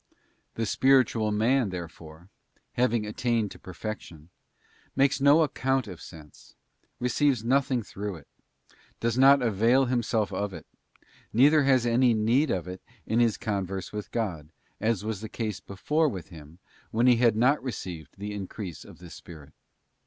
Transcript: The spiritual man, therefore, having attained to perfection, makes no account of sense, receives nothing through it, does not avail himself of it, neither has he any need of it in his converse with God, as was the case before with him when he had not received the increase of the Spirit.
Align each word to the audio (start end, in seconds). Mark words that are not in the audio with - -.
The 0.55 0.65
spiritual 0.65 1.31
man, 1.31 1.69
therefore, 1.69 2.29
having 2.71 3.05
attained 3.05 3.51
to 3.51 3.59
perfection, 3.59 4.29
makes 4.95 5.21
no 5.21 5.43
account 5.43 5.87
of 5.87 6.01
sense, 6.01 6.55
receives 6.99 7.43
nothing 7.45 7.83
through 7.83 8.15
it, 8.15 8.27
does 8.99 9.15
not 9.15 9.43
avail 9.43 9.85
himself 9.85 10.33
of 10.33 10.53
it, 10.55 10.65
neither 11.31 11.65
has 11.65 11.83
he 11.83 11.91
any 11.91 12.15
need 12.15 12.49
of 12.49 12.67
it 12.67 12.81
in 13.05 13.19
his 13.19 13.37
converse 13.37 13.93
with 13.93 14.09
God, 14.09 14.49
as 14.79 15.05
was 15.05 15.21
the 15.21 15.29
case 15.29 15.59
before 15.59 16.09
with 16.09 16.29
him 16.29 16.57
when 16.89 17.05
he 17.05 17.17
had 17.17 17.35
not 17.35 17.61
received 17.61 18.15
the 18.17 18.33
increase 18.33 18.83
of 18.83 18.97
the 18.97 19.11
Spirit. 19.11 19.53